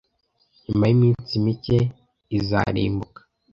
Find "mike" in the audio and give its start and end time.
1.45-1.77